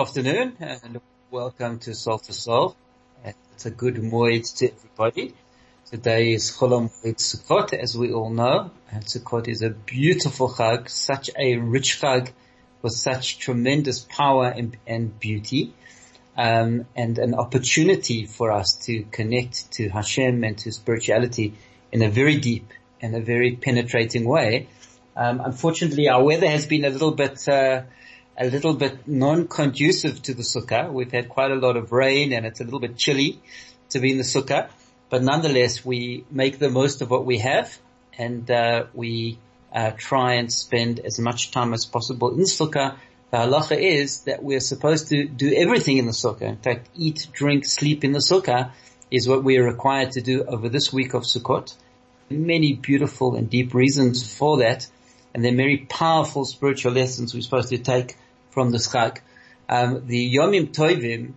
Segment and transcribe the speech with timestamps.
[0.00, 0.98] Afternoon and
[1.30, 2.74] welcome to Soul to Soul.
[3.22, 5.34] It's a good moed to everybody.
[5.90, 11.28] Today is Cholam Sukkot, as we all know, and Sukkot is a beautiful chag, such
[11.38, 12.32] a rich chag
[12.80, 15.74] with such tremendous power and, and beauty,
[16.34, 21.52] um, and an opportunity for us to connect to Hashem and to spirituality
[21.92, 22.72] in a very deep
[23.02, 24.68] and a very penetrating way.
[25.14, 27.46] Um, unfortunately, our weather has been a little bit.
[27.46, 27.82] Uh,
[28.40, 30.90] a little bit non-conducive to the sukkah.
[30.90, 33.38] We've had quite a lot of rain and it's a little bit chilly
[33.90, 34.70] to be in the sukkah.
[35.10, 37.78] But nonetheless, we make the most of what we have
[38.16, 39.38] and uh, we
[39.72, 42.96] uh, try and spend as much time as possible in sukkah.
[43.30, 46.42] The halacha is that we're supposed to do everything in the sukkah.
[46.42, 48.72] In fact, eat, drink, sleep in the sukkah
[49.10, 51.74] is what we are required to do over this week of Sukkot.
[52.30, 54.86] Many beautiful and deep reasons for that.
[55.34, 58.16] And there are very powerful spiritual lessons we're supposed to take
[58.50, 59.18] from the Chag.
[59.68, 61.34] Um, the Yomim Tovim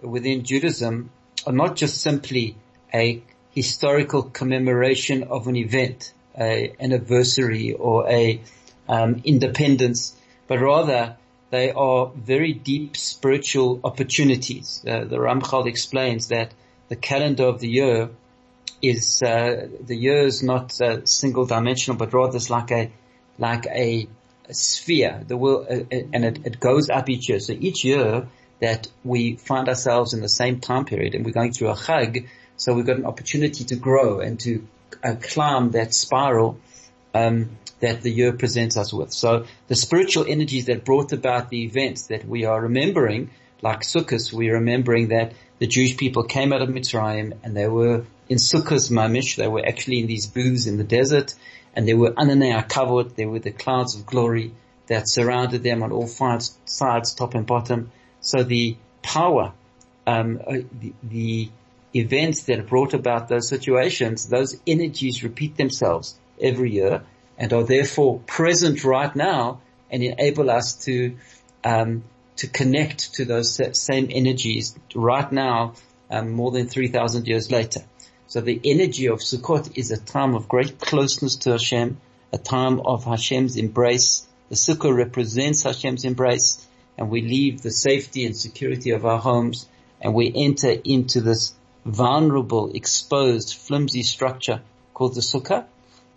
[0.00, 1.10] within Judaism
[1.46, 2.56] are not just simply
[2.92, 8.40] a historical commemoration of an event, a anniversary or a
[8.88, 10.14] um, independence,
[10.46, 11.16] but rather
[11.50, 14.84] they are very deep spiritual opportunities.
[14.86, 16.52] Uh, the Ramchal explains that
[16.88, 18.10] the calendar of the year
[18.82, 22.90] is uh, the year is not uh, single dimensional, but rather it's like a
[23.38, 24.08] like a a
[24.54, 27.40] sphere, the world, uh, uh, and it, it goes up each year.
[27.40, 28.28] So each year
[28.60, 32.28] that we find ourselves in the same time period and we're going through a chag,
[32.56, 34.66] so we've got an opportunity to grow and to
[35.04, 36.58] uh, climb that spiral
[37.14, 37.50] um,
[37.80, 39.12] that the year presents us with.
[39.12, 44.32] So the spiritual energies that brought about the events that we are remembering, like Sukkot,
[44.32, 48.90] we're remembering that the Jewish people came out of Mitzrayim and they were in Sukkot
[48.90, 51.34] Mamish, they were actually in these booths in the desert
[51.76, 53.14] and there were ananei hakavod.
[53.14, 54.52] there were the clouds of glory
[54.86, 57.90] that surrounded them on all five sides, top and bottom.
[58.20, 59.52] So the power,
[60.06, 61.50] um, uh, the, the
[61.94, 67.02] events that brought about those situations, those energies repeat themselves every year
[67.38, 69.60] and are therefore present right now
[69.90, 71.16] and enable us to
[71.64, 72.04] um,
[72.36, 75.74] to connect to those same energies right now,
[76.10, 77.82] um, more than three thousand years later.
[78.28, 82.00] So the energy of Sukkot is a time of great closeness to Hashem,
[82.32, 84.26] a time of Hashem's embrace.
[84.48, 86.66] The Sukkah represents Hashem's embrace
[86.98, 89.68] and we leave the safety and security of our homes
[90.00, 91.54] and we enter into this
[91.84, 94.60] vulnerable, exposed, flimsy structure
[94.92, 95.66] called the Sukkah.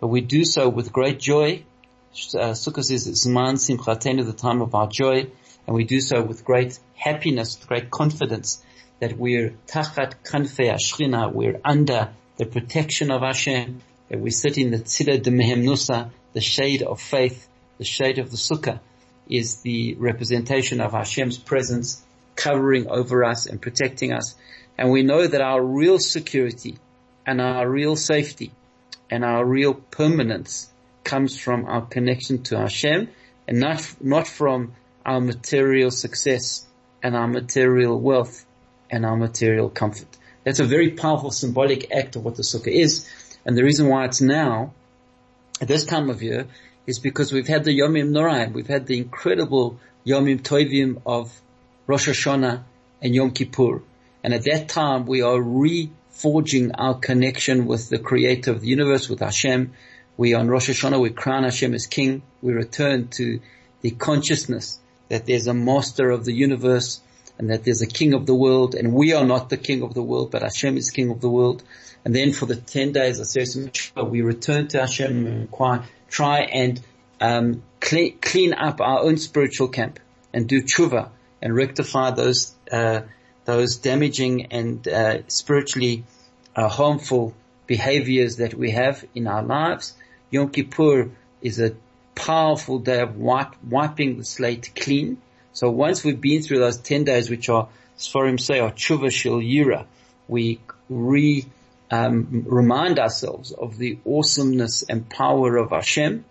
[0.00, 1.64] But we do so with great joy.
[2.34, 5.30] Uh, Sukkah says it's simchatenu, the time of our joy.
[5.64, 8.64] And we do so with great happiness, great confidence
[9.00, 14.70] that we're tachat kanfei haShechina, we're under the protection of Hashem, that we sit in
[14.70, 18.80] the tzila de mehemnusa, the shade of faith, the shade of the sukkah,
[19.28, 22.02] is the representation of Hashem's presence
[22.36, 24.34] covering over us and protecting us.
[24.76, 26.78] And we know that our real security
[27.26, 28.52] and our real safety
[29.10, 30.70] and our real permanence
[31.04, 33.08] comes from our connection to Hashem
[33.46, 34.74] and not, not from
[35.04, 36.66] our material success
[37.02, 38.44] and our material wealth
[38.90, 40.08] and our material comfort.
[40.44, 43.08] That's a very powerful symbolic act of what the sukkah is.
[43.44, 44.72] And the reason why it's now,
[45.60, 46.46] at this time of year,
[46.86, 48.52] is because we've had the Yomim Noraim.
[48.52, 51.40] We've had the incredible Yomim Tovim of
[51.86, 52.62] Rosh Hashanah
[53.02, 53.82] and Yom Kippur.
[54.24, 59.08] And at that time, we are reforging our connection with the creator of the universe,
[59.08, 59.72] with Hashem.
[60.16, 62.22] We on Rosh Hashanah, we crown Hashem as king.
[62.42, 63.40] We return to
[63.80, 64.78] the consciousness
[65.08, 67.00] that there's a master of the universe
[67.40, 69.94] and that there's a king of the world and we are not the king of
[69.94, 71.62] the world, but Hashem is king of the world.
[72.04, 73.56] And then for the 10 days of Seres
[73.96, 76.78] we return to Hashem and try and
[77.18, 80.00] um, clean, clean up our own spiritual camp
[80.34, 81.08] and do tshuva
[81.40, 83.00] and rectify those uh,
[83.46, 86.04] those damaging and uh, spiritually
[86.54, 87.34] uh, harmful
[87.66, 89.94] behaviors that we have in our lives.
[90.30, 91.10] Yom Kippur
[91.40, 91.74] is a
[92.14, 95.16] powerful day of wipe, wiping the slate clean
[95.52, 99.10] so once we've been through those 10 days, which are, as Sforim say, are tshuva
[99.10, 99.86] shel yira,
[100.28, 101.44] we re,
[101.90, 106.24] um, remind ourselves of the awesomeness and power of Hashem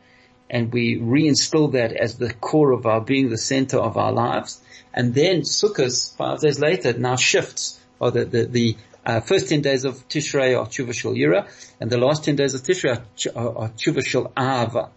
[0.50, 4.62] and we reinstill that as the core of our being, the center of our lives.
[4.94, 9.62] And then Sukkot, five days later, now shifts, or the, the, the uh, first 10
[9.62, 11.48] days of Tishrei are Tshuva Shel Yira,
[11.80, 12.98] and the last 10 days of Tishrei
[13.36, 14.90] are Tshuva Shel Ahava.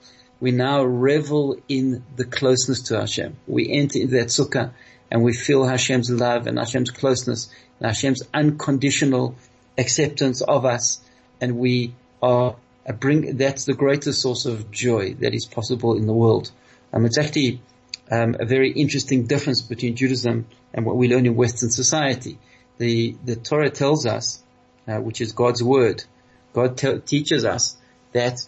[0.42, 3.36] We now revel in the closeness to Hashem.
[3.46, 4.72] We enter into that sukkah
[5.08, 7.48] and we feel Hashem's love and Hashem's closeness
[7.78, 9.36] and Hashem's unconditional
[9.78, 11.00] acceptance of us
[11.40, 12.56] and we are
[12.98, 16.50] bring, that's the greatest source of joy that is possible in the world.
[16.92, 17.62] Um, it's actually
[18.10, 22.36] um, a very interesting difference between Judaism and what we learn in Western society.
[22.78, 24.42] The the Torah tells us,
[24.88, 26.02] uh, which is God's word,
[26.52, 27.76] God te- teaches us
[28.10, 28.44] that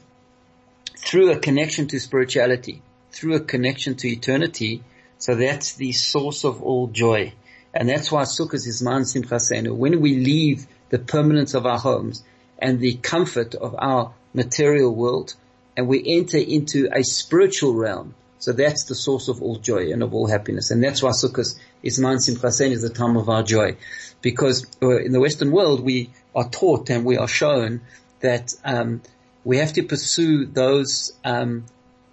[1.05, 4.83] through a connection to spirituality, through a connection to eternity,
[5.19, 7.33] so that's the source of all joy.
[7.73, 9.39] And that's why Sukkot is Man Simcha
[9.73, 12.23] When we leave the permanence of our homes
[12.59, 15.35] and the comfort of our material world
[15.77, 18.15] and we enter into a spiritual realm.
[18.39, 20.71] So that's the source of all joy and of all happiness.
[20.71, 23.77] And that's why Sukkot is Man Simcha is the time of our joy.
[24.23, 27.81] Because uh, in the Western world we are taught and we are shown
[28.21, 29.03] that um,
[29.45, 31.67] we have to pursue those um,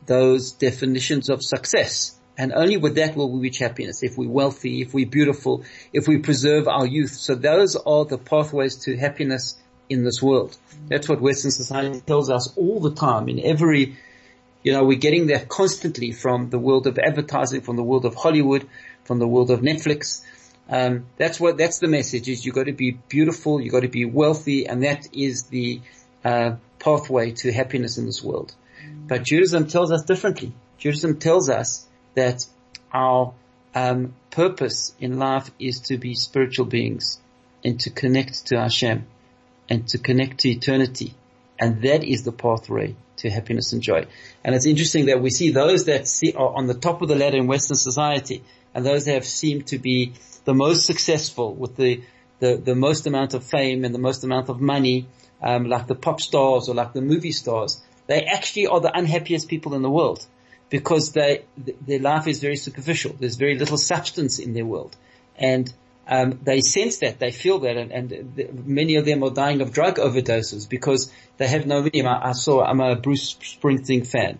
[0.05, 2.17] those definitions of success.
[2.37, 4.03] And only with that will we reach happiness.
[4.03, 5.63] If we're wealthy, if we're beautiful,
[5.93, 7.11] if we preserve our youth.
[7.11, 10.57] So those are the pathways to happiness in this world.
[10.87, 13.97] That's what Western society tells us all the time in every,
[14.63, 18.15] you know, we're getting that constantly from the world of advertising, from the world of
[18.15, 18.67] Hollywood,
[19.03, 20.23] from the world of Netflix.
[20.69, 23.89] Um, that's what, that's the message is you've got to be beautiful, you've got to
[23.89, 25.81] be wealthy, and that is the,
[26.23, 28.53] uh, pathway to happiness in this world.
[29.07, 30.53] But Judaism tells us differently.
[30.77, 32.45] Judaism tells us that
[32.91, 33.33] our
[33.73, 37.19] um, purpose in life is to be spiritual beings
[37.63, 39.05] and to connect to Hashem
[39.69, 41.13] and to connect to eternity.
[41.59, 44.07] And that is the pathway to happiness and joy.
[44.43, 47.15] And it's interesting that we see those that see, are on the top of the
[47.15, 48.43] ladder in Western society
[48.73, 50.13] and those that have seemed to be
[50.45, 52.01] the most successful with the,
[52.39, 55.05] the, the most amount of fame and the most amount of money,
[55.41, 59.47] um, like the pop stars or like the movie stars, they actually are the unhappiest
[59.47, 60.25] people in the world
[60.69, 63.15] because they, their life is very superficial.
[63.19, 64.95] There's very little substance in their world.
[65.35, 65.71] And
[66.07, 69.61] um, they sense that, they feel that, and, and the, many of them are dying
[69.61, 72.07] of drug overdoses because they have no meaning.
[72.07, 74.39] I, I saw, I'm a Bruce Springsteen fan.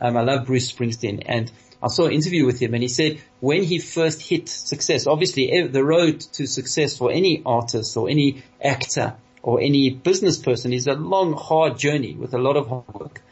[0.00, 1.50] Um, I love Bruce Springsteen, and
[1.82, 5.66] I saw an interview with him, and he said when he first hit success, obviously
[5.66, 10.86] the road to success for any artist or any actor or any business person is
[10.86, 13.22] a long, hard journey with a lot of hard work.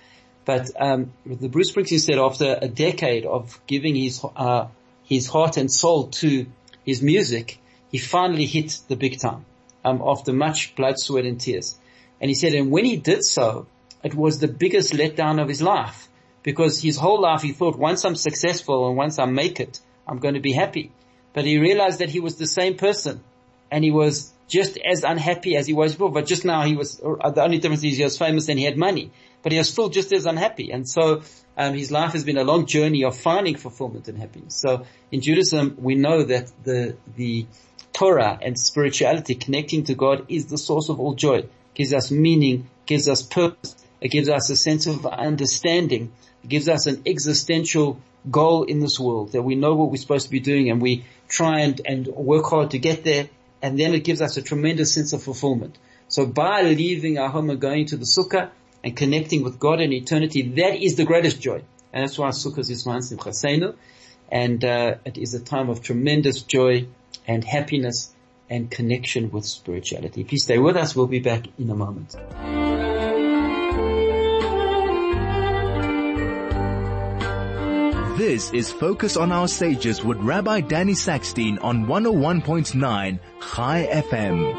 [0.44, 4.69] But um, the Bruce Springsteen said after a decade of giving his uh,
[5.03, 6.47] his heart and soul to
[6.85, 7.58] his music,
[7.91, 9.44] he finally hit the big time
[9.85, 11.79] um, after much blood, sweat, and tears.
[12.20, 13.67] And he said, and when he did so,
[14.03, 16.08] it was the biggest letdown of his life
[16.43, 20.19] because his whole life he thought, once I'm successful and once I make it, I'm
[20.19, 20.93] going to be happy.
[21.32, 23.23] But he realized that he was the same person
[23.70, 26.12] and he was just as unhappy as he was before.
[26.12, 28.64] But just now he was, uh, the only difference is he was famous and he
[28.64, 29.10] had money,
[29.42, 30.70] but he was still just as unhappy.
[30.70, 31.22] And so
[31.56, 34.54] um, his life has been a long journey of finding fulfillment and happiness.
[34.54, 37.46] So in Judaism, we know that the the
[37.92, 41.46] Torah and spirituality, connecting to God, is the source of all joy.
[41.74, 46.12] Gives us meaning, gives us purpose, it gives us a sense of understanding,
[46.44, 50.26] it gives us an existential goal in this world that we know what we're supposed
[50.26, 53.29] to be doing and we try and, and work hard to get there
[53.63, 55.79] and then it gives us a tremendous sense of fulfillment.
[56.08, 58.51] So by leaving our home and going to the sukkah
[58.84, 61.63] and connecting with God in eternity, that is the greatest joy.
[61.93, 63.75] And that's why sukkah is Man Simcha
[64.31, 66.86] And uh, it is a time of tremendous joy
[67.27, 68.15] and happiness
[68.48, 70.25] and connection with spirituality.
[70.25, 70.94] Please stay with us.
[70.94, 72.15] We'll be back in a moment.
[78.17, 84.55] This is Focus on Our Sages with Rabbi Danny Sackstein on 101.9 Chai FM.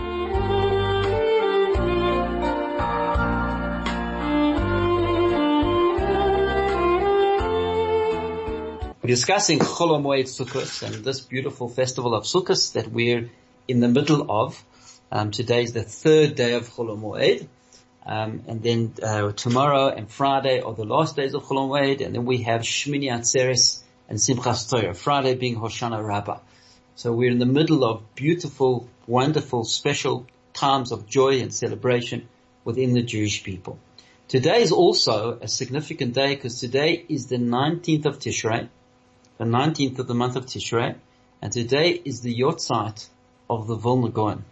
[9.02, 13.32] We're discussing Chol Hamoed Sukkot and this beautiful festival of Sukkot that we're
[13.68, 14.64] in the middle of.
[15.12, 17.48] Um, today is the third day of Chol Hamoed.
[18.08, 22.16] Um, and then uh, tomorrow and Friday are the last days of Chol Hamoed, and
[22.16, 24.94] then we have Shmini Atzeres and Simchas Torah.
[24.94, 26.40] Friday being Hoshana Rabbah.
[26.96, 32.30] So we're in the middle of beautiful, wonderful, special times of joy and celebration
[32.64, 33.78] within the Jewish people.
[34.30, 38.70] Today is also a significant day because today is the 19th of Tishrei,
[39.38, 40.96] the 19th of the month of Tishrei,
[41.42, 43.08] and today is the Yahrzeit
[43.50, 44.46] of the Vilna Gaon.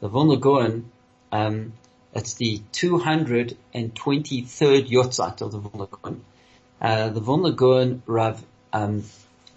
[0.00, 0.90] The Vilna Gaon
[1.32, 1.72] um,
[2.14, 5.88] it's the 223rd Yahrzeit of the Vilna.
[6.80, 9.04] Uh, the Vilna Rav, um,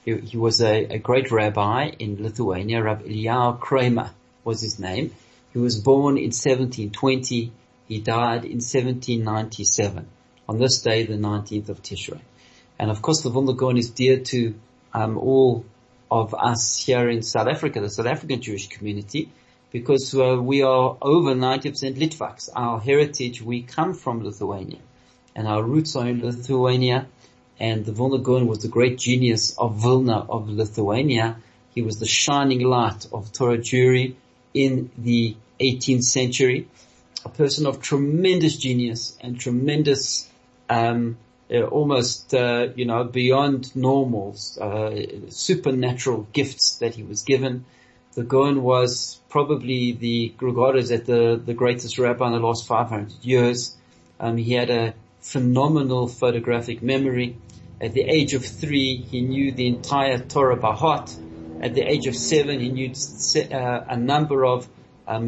[0.04, 2.82] he, he, was a, a, great rabbi in Lithuania.
[2.82, 4.10] Rav Eliyahu Kramer
[4.44, 5.14] was his name.
[5.54, 7.52] He was born in 1720.
[7.88, 10.08] He died in 1797
[10.50, 12.20] on this day, the 19th of Tishrei.
[12.80, 14.56] And of course, the Vilna is dear to
[14.94, 15.66] um, all
[16.10, 19.30] of us here in South Africa, the South African Jewish community,
[19.72, 22.50] because uh, we are over 90% Litvaks.
[22.56, 24.80] Our heritage, we come from Lithuania,
[25.36, 27.08] and our roots are in Lithuania.
[27.60, 31.38] And the Gaon was the great genius of Vilna of Lithuania.
[31.74, 34.16] He was the shining light of Torah Jewry
[34.54, 36.68] in the 18th century.
[37.26, 40.30] A person of tremendous genius and tremendous
[40.70, 41.18] um,
[41.50, 44.92] uh, almost, uh, you know, beyond normal, uh,
[45.30, 47.66] supernatural gifts that he was given.
[48.18, 53.12] The Gaon was probably the regarded as the, the greatest rabbi in the last 500
[53.22, 53.78] years.
[54.20, 57.38] Um, he had a phenomenal photographic memory.
[57.80, 61.16] At the age of three, he knew the entire Torah by heart.
[61.62, 62.92] At the age of seven, he knew
[63.52, 64.68] uh, a number of
[65.08, 65.22] uh,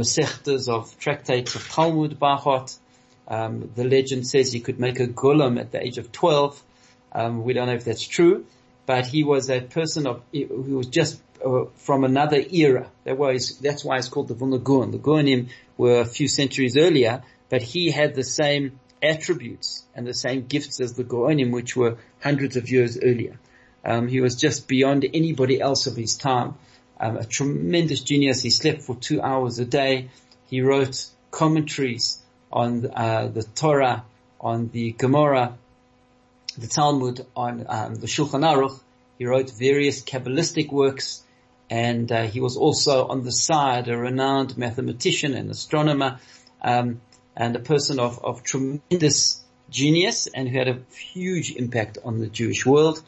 [0.67, 2.75] of tractates of Talmud by heart.
[3.27, 6.59] Um, the legend says he could make a golem at the age of 12.
[7.11, 8.47] Um, we don't know if that's true,
[8.87, 12.89] but he was a person of, who was just uh, from another era.
[13.03, 14.91] That was, that's why it's called the Vilna Gaon.
[14.91, 20.13] The Gaonim were a few centuries earlier, but he had the same attributes and the
[20.13, 23.39] same gifts as the Gaonim, which were hundreds of years earlier.
[23.83, 26.55] Um, he was just beyond anybody else of his time.
[26.99, 28.41] Um, a tremendous genius.
[28.41, 30.09] He slept for two hours a day.
[30.47, 32.19] He wrote commentaries
[32.51, 34.03] on uh, the Torah,
[34.41, 35.57] on the Gemara,
[36.57, 38.79] the Talmud, on um, the Shulchan Aruch.
[39.17, 41.23] He wrote various Kabbalistic works,
[41.69, 46.19] and uh, he was also on the side a renowned mathematician and astronomer,
[46.61, 47.01] um,
[47.35, 52.27] and a person of, of tremendous genius, and who had a huge impact on the
[52.27, 53.01] Jewish world.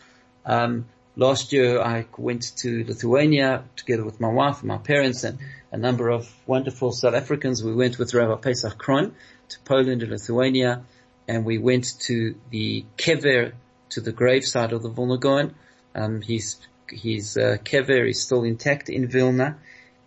[0.46, 5.39] Um, last year I went to Lithuania together with my wife and my parents and
[5.72, 7.63] a number of wonderful South Africans.
[7.63, 9.12] We went with Rabbi Pesach Krohn
[9.50, 10.84] to Poland and Lithuania
[11.27, 13.53] and we went to the kever,
[13.89, 15.56] to the gravesite of the Vilna Gaon.
[15.94, 16.58] Um, his,
[16.92, 19.58] his, uh, kever is still intact in Vilna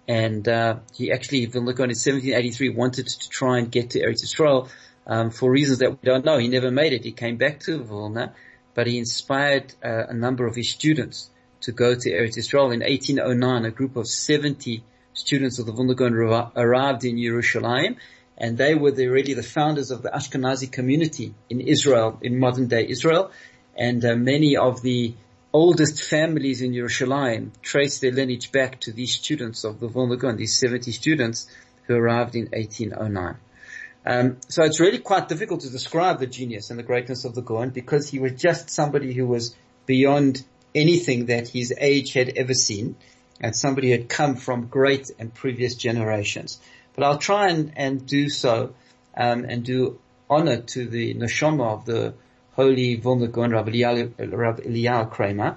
[0.06, 4.22] and, uh, he actually, Vilna Gaon in 1783 wanted to try and get to Eretz
[4.24, 4.68] Yisrael,
[5.06, 6.38] um, for reasons that we don't know.
[6.38, 7.04] He never made it.
[7.04, 8.34] He came back to Vilna
[8.74, 11.30] but he inspired uh, a number of his students
[11.62, 12.74] to go to Eretz Yisrael.
[12.74, 14.82] In 1809, a group of 70
[15.14, 16.12] students of the Vilna Gaon
[16.56, 17.96] arrived in Yerushalayim,
[18.36, 22.66] and they were the, really the founders of the Ashkenazi community in Israel, in modern
[22.66, 23.30] day Israel,
[23.76, 25.14] and uh, many of the
[25.54, 30.36] oldest families in Yerushalayim trace their lineage back to these students of the Vilna Gaon,
[30.36, 31.46] these 70 students
[31.84, 33.36] who arrived in 1809.
[34.04, 37.40] Um, so it's really quite difficult to describe the genius and the greatness of the
[37.40, 39.54] Gaon because he was just somebody who was
[39.86, 40.44] beyond
[40.74, 42.96] anything that his age had ever seen
[43.40, 46.60] and somebody who had come from great and previous generations.
[46.96, 48.74] But I'll try and, and do so
[49.16, 52.14] um, and do honor to the neshama of the
[52.56, 55.56] holy Vilna Rav Eliyahu Kramer.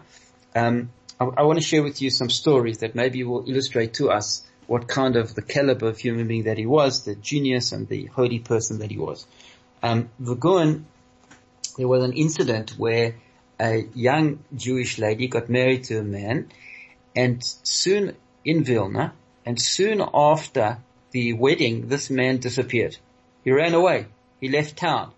[0.55, 0.89] Um,
[1.19, 4.43] I, I want to share with you some stories that maybe will illustrate to us
[4.65, 8.05] what kind of the caliber of human being that he was, the genius and the
[8.05, 9.25] holy person that he was.
[9.81, 13.15] Um, there was an incident where
[13.59, 16.49] a young Jewish lady got married to a man
[17.15, 19.13] and soon in Vilna
[19.45, 20.79] and soon after
[21.11, 22.97] the wedding, this man disappeared.
[23.43, 24.07] He ran away.
[24.41, 25.13] He left town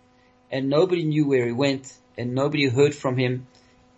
[0.51, 3.47] and nobody knew where he went and nobody heard from him.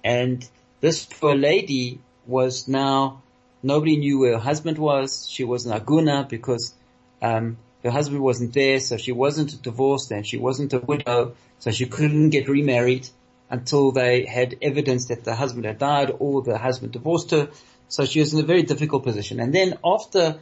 [0.03, 0.48] And
[0.79, 3.22] this poor lady was now
[3.63, 5.27] Nobody knew where her husband was.
[5.29, 6.74] She was an aguna because
[7.22, 11.72] um, her husband wasn't there, so she wasn't divorced and she wasn't a widow, so
[11.72, 13.08] she couldn't get remarried
[13.50, 17.50] until they had evidence that the husband had died or the husband divorced her.
[17.88, 19.39] So she was in a very difficult position.
[19.39, 20.39] And then after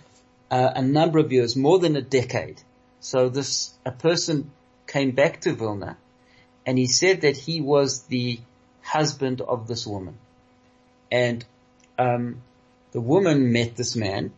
[0.49, 2.61] uh, a number of years, more than a decade,
[3.01, 4.51] so this a person
[4.89, 5.97] came back to Vilna,
[6.65, 8.39] and he said that he was the
[8.81, 10.17] husband of this woman,
[11.11, 11.45] and
[11.97, 12.41] um,
[12.91, 14.31] the woman met this man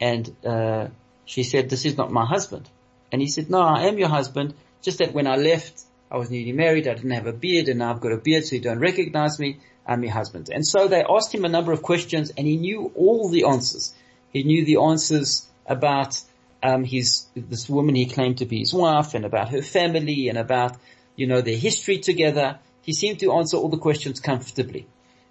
[0.00, 0.88] and uh,
[1.24, 2.68] she said, this is not my husband.
[3.12, 4.54] And he said, no, I am your husband.
[4.82, 6.88] Just that when I left, I was newly married.
[6.88, 9.38] I didn't have a beard and now I've got a beard so you don't recognize
[9.38, 9.58] me.
[9.86, 10.50] I'm your husband.
[10.52, 13.92] And so they asked him a number of questions and he knew all the answers.
[14.32, 16.20] He knew the answers about
[16.62, 20.38] um, his this woman he claimed to be his wife and about her family and
[20.38, 20.76] about
[21.16, 22.58] you know their history together.
[22.82, 24.86] He seemed to answer all the questions comfortably,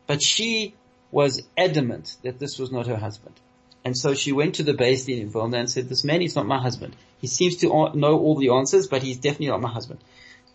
[0.08, 0.76] but she
[1.12, 3.36] was adamant that this was not her husband.
[3.84, 6.46] And so she went to the Beis Din Vilna and said, this man is not
[6.46, 6.96] my husband.
[7.20, 10.00] He seems to know all the answers, but he's definitely not my husband.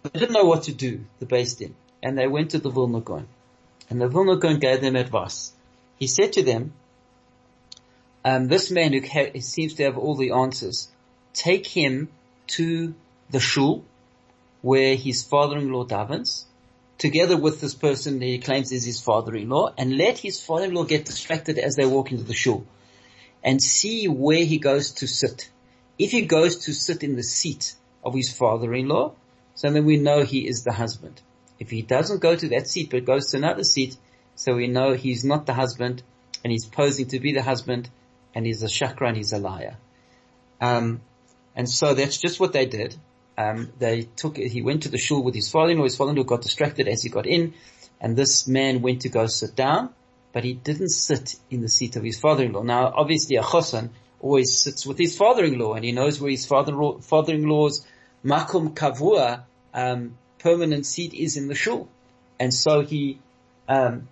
[0.03, 1.75] They didn't know what to do, the Beis Din.
[2.05, 3.27] and they went to the Vilna Gaon.
[3.89, 5.53] And the Vilna Gaon gave them advice.
[5.99, 6.75] He said to them,
[8.25, 10.89] um, this man who ha- seems to have all the answers,
[11.33, 12.09] take him
[12.47, 12.95] to
[13.31, 13.85] the shul
[14.63, 16.45] where his father-in-law davens,
[16.97, 21.05] together with this person that he claims is his father-in-law, and let his father-in-law get
[21.05, 22.67] distracted as they walk into the shul,
[23.43, 25.51] and see where he goes to sit.
[25.99, 29.13] If he goes to sit in the seat of his father-in-law,
[29.55, 31.21] so then we know he is the husband.
[31.59, 33.97] If he doesn't go to that seat but goes to another seat,
[34.35, 36.03] so we know he's not the husband
[36.43, 37.89] and he's posing to be the husband
[38.35, 39.77] and he's a shakran, he's a liar.
[40.61, 41.01] Um,
[41.57, 42.97] and so that's just what they did.
[43.37, 46.89] Um, they took, he went to the shul with his father-in-law, his father-in-law got distracted
[46.89, 47.55] as he got in
[48.01, 49.91] and this man went to go sit down,
[50.33, 52.63] but he didn't sit in the seat of his father-in-law.
[52.63, 56.73] Now obviously a chosan always sits with his father-in-law and he knows where his father,
[57.01, 57.87] father-in-law's
[58.25, 61.89] makum kavua, um, permanent seat is in the shul.
[62.39, 63.21] And so he,
[63.69, 64.09] um,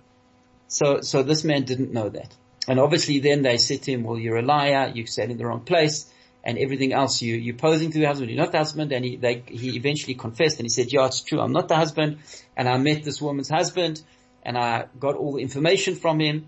[0.69, 2.35] so, so this man didn't know that.
[2.69, 5.47] And obviously then they said to him, well, you're a liar, you sat in the
[5.47, 6.07] wrong place,
[6.45, 9.17] and everything else you, you're posing to the husband, you're not the husband, and he,
[9.17, 12.19] they, he eventually confessed and he said, yeah, it's true, I'm not the husband,
[12.57, 14.03] and I met this woman's husband,
[14.43, 16.47] and I got all the information from him,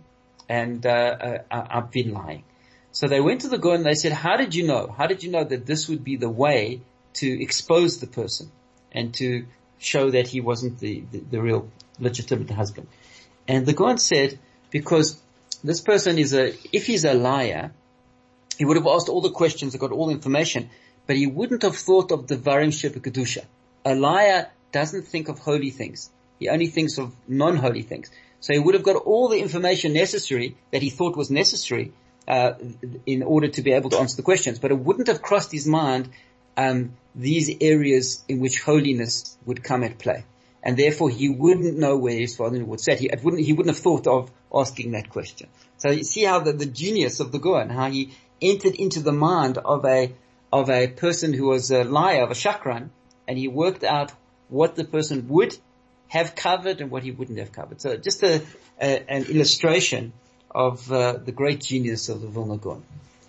[0.48, 2.44] and, uh, uh, I've been lying.
[2.94, 4.94] So they went to the Gaon and they said, how did you know?
[4.96, 6.80] How did you know that this would be the way
[7.14, 8.52] to expose the person
[8.92, 9.46] and to
[9.78, 11.68] show that he wasn't the, the, the real
[11.98, 12.86] legitimate husband?
[13.48, 14.38] And the Gaon said,
[14.70, 15.20] because
[15.64, 17.72] this person is a, if he's a liar,
[18.58, 20.68] he would have asked all the questions, and got all the information,
[21.06, 23.44] but he wouldn't have thought of the Varim Kedusha.
[23.84, 26.10] A liar doesn't think of holy things.
[26.38, 28.10] He only thinks of non-holy things.
[28.40, 31.92] So he would have got all the information necessary that he thought was necessary
[32.28, 32.54] uh,
[33.06, 34.58] in order to be able to answer the questions.
[34.58, 36.10] But it wouldn't have crossed his mind
[36.56, 40.24] um, these areas in which holiness would come at play
[40.64, 42.98] and therefore he wouldn't know where his father would sit.
[42.98, 45.48] He wouldn't, he wouldn't have thought of asking that question.
[45.76, 49.12] So you see how the, the genius of the Gaon, how he entered into the
[49.12, 50.14] mind of a,
[50.50, 52.88] of a person who was a liar, of a shakran,
[53.28, 54.12] and he worked out
[54.48, 55.56] what the person would
[56.08, 57.80] have covered and what he wouldn't have covered.
[57.80, 58.42] So just a,
[58.80, 60.12] a an illustration
[60.50, 62.58] of uh, the great genius of the Vilna.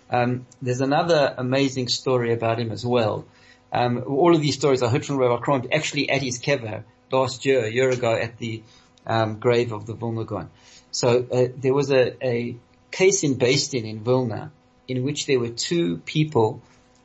[0.08, 3.26] Um, there's another amazing story about him as well.
[3.72, 7.44] Um, all of these stories are heard from Rabbi Krohn actually at his kever last
[7.44, 8.62] year, a year ago at the
[9.06, 10.48] um, grave of the Vilna.
[10.90, 12.56] So uh, there was a, a
[12.90, 14.50] case in Beis Din in Vilna
[14.88, 16.62] in which there were two people,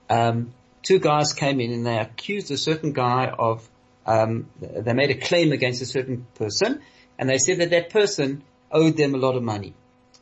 [0.10, 3.68] um, two guys came in and they accused a certain guy of,
[4.06, 6.82] um, they made a claim against a certain person
[7.18, 9.74] and they said that that person owed them a lot of money.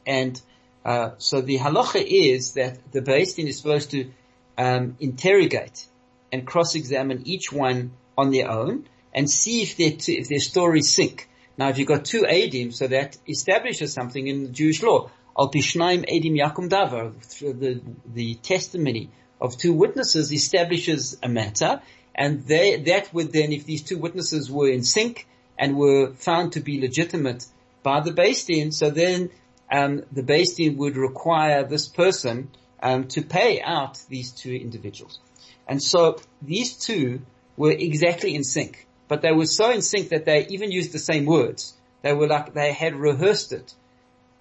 [0.06, 0.42] And
[0.84, 4.10] uh, so the halacha is that the Beis Din is supposed to
[4.58, 5.86] um, interrogate
[6.32, 11.30] and cross-examine each one on their own and see if their, if their stories sync.
[11.58, 15.10] Now if you've got two Adim, so that establishes something in the Jewish law.
[15.38, 17.82] Al Pishnaim Yakum Davar, the,
[18.14, 21.82] the testimony of two witnesses establishes a matter,
[22.14, 26.54] and they, that would then, if these two witnesses were in sync and were found
[26.54, 27.46] to be legitimate
[27.84, 29.30] by the Din, so then
[29.72, 32.50] um, the Din would require this person
[32.82, 35.20] um, to pay out these two individuals.
[35.68, 37.22] And so these two
[37.56, 41.00] were exactly in sync but they were so in sync that they even used the
[41.00, 41.74] same words.
[42.02, 43.74] They were like, they had rehearsed it,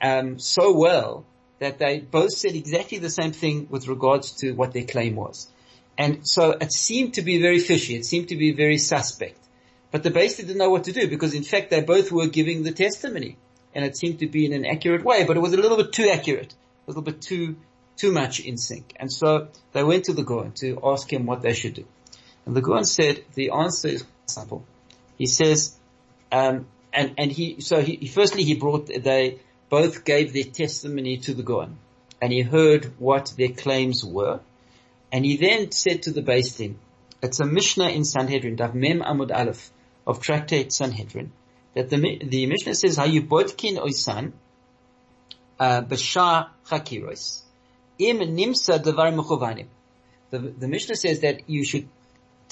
[0.00, 1.24] um, so well
[1.58, 5.48] that they both said exactly the same thing with regards to what their claim was.
[5.96, 7.96] And so it seemed to be very fishy.
[7.96, 9.40] It seemed to be very suspect.
[9.90, 12.62] But the Beis didn't know what to do because in fact they both were giving
[12.62, 13.36] the testimony
[13.74, 15.92] and it seemed to be in an accurate way, but it was a little bit
[15.92, 17.56] too accurate, a little bit too,
[17.96, 18.92] too much in sync.
[18.96, 21.84] And so they went to the Gaon to ask him what they should do.
[22.46, 24.64] And the Gaon said, the answer is example.
[25.16, 25.76] He says,
[26.30, 31.34] um, and, and he, so he, firstly he brought, they both gave their testimony to
[31.34, 31.78] the Gaon
[32.20, 34.40] and he heard what their claims were.
[35.10, 36.74] And he then said to the Beis
[37.20, 39.70] it's a Mishnah in Sanhedrin, Daf Mem Amud Aleph
[40.06, 41.32] of Tractate Sanhedrin,
[41.74, 44.32] that the, the Mishnah says, Hayu bodkin oisan,
[45.58, 47.42] uh, b'shah chakiros,
[47.98, 49.66] im nimsa devar mechuvanim.
[50.30, 51.88] The, the Mishnah says that you should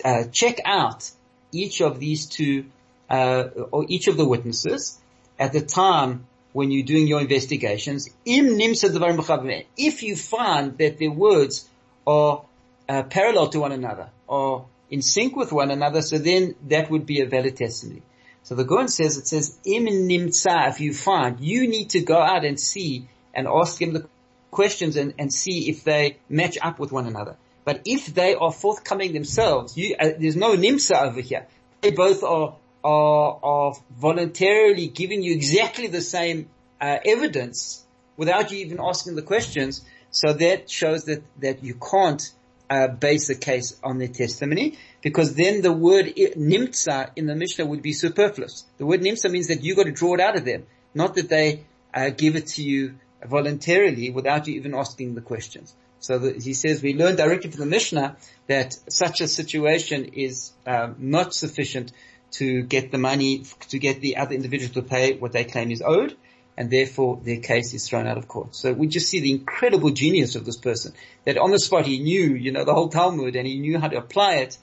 [0.04, 1.10] uh, check out
[1.52, 2.66] each of these two,
[3.08, 4.98] uh, or each of the witnesses
[5.38, 11.68] at the time when you're doing your investigations, if you find that their words
[12.06, 12.44] are
[12.88, 17.04] uh, parallel to one another, or in sync with one another, so then that would
[17.04, 18.02] be a valid testimony.
[18.42, 22.44] So the Gaon says, it says, im if you find, you need to go out
[22.44, 24.08] and see and ask him the
[24.50, 27.36] questions and, and see if they match up with one another.
[27.66, 31.48] But if they are forthcoming themselves, you, uh, there's no nimsa over here.
[31.80, 36.48] They both are, are, are voluntarily giving you exactly the same
[36.80, 37.84] uh, evidence
[38.16, 39.84] without you even asking the questions.
[40.12, 42.22] So that shows that, that you can't
[42.70, 47.66] uh, base a case on their testimony because then the word nimtza in the Mishnah
[47.66, 48.64] would be superfluous.
[48.78, 51.28] The word nimtza means that you got to draw it out of them, not that
[51.28, 55.74] they uh, give it to you voluntarily without you even asking the questions.
[56.00, 60.52] So the, he says we learn directly from the Mishnah that such a situation is
[60.66, 61.92] um, not sufficient
[62.32, 65.82] to get the money, to get the other individual to pay what they claim is
[65.82, 66.16] owed,
[66.56, 68.54] and therefore their case is thrown out of court.
[68.54, 70.92] So we just see the incredible genius of this person,
[71.24, 73.88] that on the spot he knew, you know, the whole Talmud, and he knew how
[73.88, 74.58] to apply it,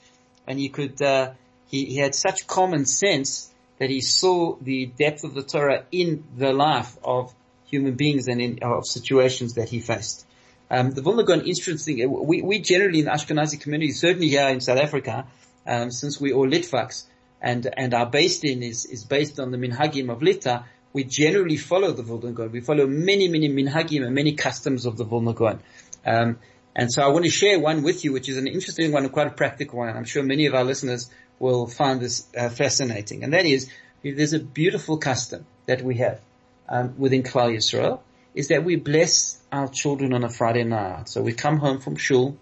[0.46, 1.32] and he could, uh,
[1.68, 6.24] he, he had such common sense that he saw the depth of the Torah in
[6.36, 7.34] the life of
[7.66, 10.26] human beings and in of situations that he faced.
[10.74, 12.10] Um, the Vilna Gaon interesting.
[12.26, 15.26] We, we generally in the Ashkenazi community, certainly here in South Africa,
[15.66, 17.04] um, since we all Litvaks,
[17.40, 20.64] and and our base in is is based on the minhagim of Lita.
[20.92, 22.50] We generally follow the Vilna Gaon.
[22.50, 25.60] We follow many many minhagim and many customs of the Vilna Gaon.
[26.04, 26.38] Um,
[26.74, 29.12] and so I want to share one with you, which is an interesting one and
[29.12, 29.96] quite a practical one.
[29.96, 31.08] I'm sure many of our listeners
[31.38, 33.22] will find this uh, fascinating.
[33.22, 33.70] And that is,
[34.02, 36.20] there's a beautiful custom that we have
[36.68, 38.00] um, within Klal Yisrael,
[38.34, 41.08] is that we bless our children on a Friday night.
[41.08, 42.36] So we come home from shul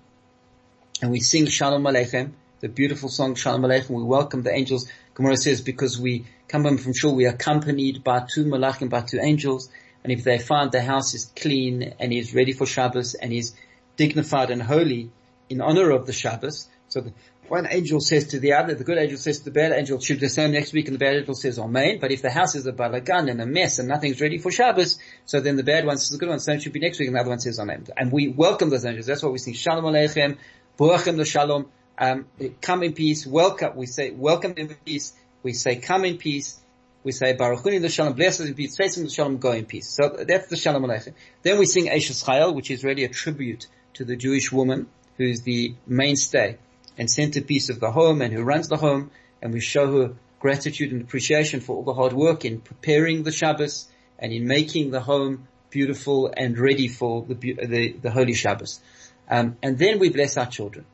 [1.02, 3.90] and we sing Shalom Aleichem, the beautiful song Shalom Aleichem.
[3.90, 4.88] We welcome the angels.
[5.14, 9.02] Gemara says because we come home from shul, we are accompanied by two malachim, by
[9.02, 9.68] two angels.
[10.02, 13.52] And if they find the house is clean and is ready for Shabbos and is
[13.96, 15.10] dignified and holy
[15.50, 17.12] in honor of the Shabbos, so the,
[17.52, 20.18] one angel says to the other, the good angel says to the bad angel, should
[20.20, 21.98] the same next week, and the bad angel says Amen.
[22.00, 24.98] But if the house is a balagan and a mess and nothing's ready for Shabbos,
[25.26, 27.16] so then the bad one says the good one, same should be next week, and
[27.16, 27.88] the other one says Amen.
[27.94, 29.04] And we welcome those angels.
[29.04, 29.52] That's what we sing.
[29.52, 30.38] Shalom Aleichem,
[30.78, 31.66] Boachem the Shalom,
[31.98, 32.24] um,
[32.62, 35.12] come in peace, welcome, we say, welcome in peace,
[35.42, 36.58] we say, come in peace,
[37.04, 39.90] we say, Baruch the Shalom, bless us in peace, face the Shalom, go in peace.
[39.90, 41.12] So that's the Shalom Aleichem.
[41.42, 44.86] Then we sing Eshes Chayil, which is really a tribute to the Jewish woman,
[45.18, 46.56] who is the mainstay
[46.98, 50.92] and centerpiece of the home and who runs the home and we show her gratitude
[50.92, 55.00] and appreciation for all the hard work in preparing the Shabbos and in making the
[55.00, 58.80] home beautiful and ready for the, the, the Holy Shabbos.
[59.28, 60.84] Um, and then we bless our children.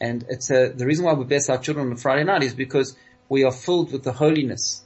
[0.00, 2.96] And it's a, the reason why we bless our children on Friday night is because
[3.28, 4.82] we are filled with the holiness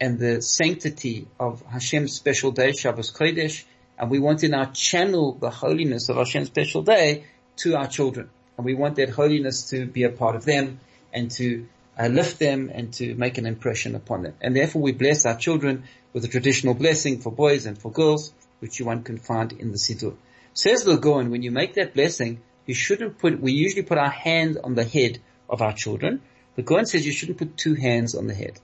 [0.00, 3.64] and the sanctity of Hashem's special day, Shabbos Kodesh,
[3.98, 7.24] and we want to now channel the holiness of Hashem's special day
[7.56, 10.80] to our children and we want that holiness to be a part of them
[11.12, 11.66] and to
[11.98, 14.34] uh, lift them and to make an impression upon them.
[14.40, 18.32] And therefore we bless our children with a traditional blessing for boys and for girls,
[18.58, 20.16] which you one can find in the Siddur.
[20.54, 24.10] Says the Gaon, when you make that blessing, you shouldn't put, we usually put our
[24.10, 26.20] hand on the head of our children.
[26.56, 28.58] The Gaon says you shouldn't put two hands on the head.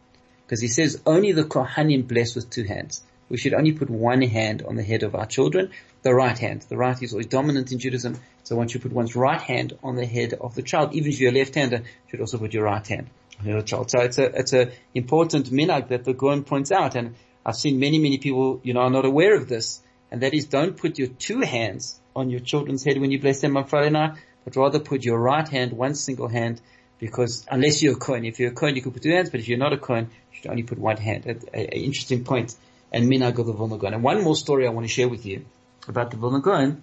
[0.45, 3.03] Because he says only the Kohanim bless with two hands.
[3.29, 5.71] We should only put one hand on the head of our children,
[6.05, 6.63] the right hand.
[6.69, 9.97] The right is always dominant in Judaism, so once you put one's right hand on
[9.97, 12.65] the head of the child, even if you're a left-hander, you should also put your
[12.65, 13.09] right hand
[13.41, 13.91] on your child.
[13.91, 17.15] So it's a, it's a important minhag that the Gaon points out, and
[17.45, 20.45] I've seen many, many people, you know, are not aware of this, and that is
[20.45, 23.91] don't put your two hands on your children's head when you bless them on Friday
[23.91, 26.61] night, but rather put your right hand, one single hand,
[27.01, 29.41] because unless you're a Kohen, if you're a Kohen, you can put two hands, but
[29.41, 31.25] if you're not a Kohen, you should only put one hand.
[31.25, 32.55] An interesting point.
[32.95, 35.45] and minhag of the And one more story I want to share with you
[35.89, 36.83] about the Vilna Gaon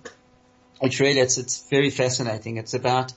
[0.81, 2.57] it's really, it's, it's very fascinating.
[2.57, 3.13] It's about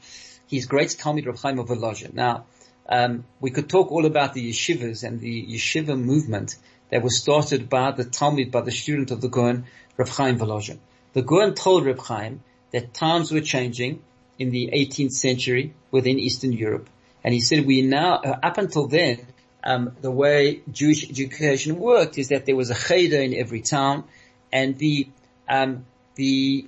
[0.49, 2.13] his great Talmid Rav Chaim of Volozhin.
[2.13, 2.45] Now,
[2.89, 6.57] um, we could talk all about the yeshivas and the yeshiva movement
[6.91, 9.65] that was started by the Talmid, by the student of the Gaon,
[9.97, 10.79] Rav Chaim Volozhin.
[11.15, 12.43] The Gaon told Rav Chaim
[12.73, 14.03] that times were changing
[14.39, 16.91] in the 18th century within Eastern Europe.
[17.23, 19.27] And he said we now, uh, up until then,
[19.63, 24.05] um, the way Jewish education worked is that there was a cheder in every town
[24.53, 25.09] and the
[25.49, 26.67] um, the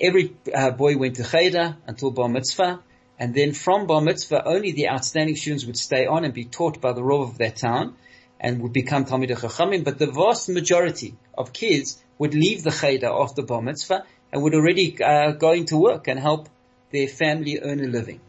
[0.00, 2.80] every uh, boy went to cheder until bar mitzvah,
[3.18, 6.80] and then from bar mitzvah only the outstanding students would stay on and be taught
[6.80, 7.96] by the rov of that town,
[8.40, 9.84] and would become talmidei chachamim.
[9.84, 14.54] But the vast majority of kids would leave the cheder after bar mitzvah and would
[14.54, 16.48] already uh, go into work and help
[16.90, 18.20] their family earn a living.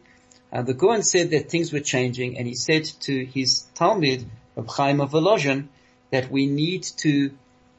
[0.51, 4.25] Uh, the Gaon said that things were changing, and he said to his Talmid,
[4.55, 5.67] of Chaim of Volozhin,
[6.11, 7.31] that we need to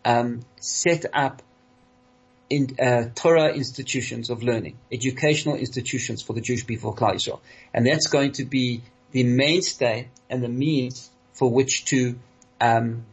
[0.04, 1.42] um, set up
[2.50, 7.40] in, uh, Torah institutions of learning, educational institutions for the Jewish people of Klal Yisrael.
[7.72, 8.82] And that's going to be
[9.12, 12.18] the mainstay and the means for which to
[12.60, 13.04] um,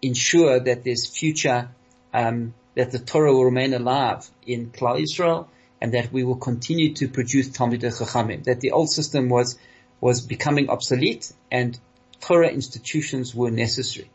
[0.00, 1.68] ensure that there's future,
[2.12, 5.46] um, that the Torah will remain alive in Klal Yisrael
[5.80, 8.44] and that we will continue to produce Talmidei Chachamim.
[8.44, 9.58] That the old system was,
[10.00, 11.78] was becoming obsolete and
[12.20, 14.10] Torah institutions were necessary.